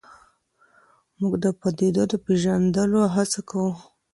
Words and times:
موږ 1.19 1.33
د 1.43 1.45
پدیدو 1.59 2.03
د 2.11 2.13
پېژندلو 2.25 3.01
هڅه 3.15 3.39
کوو. 3.49 3.71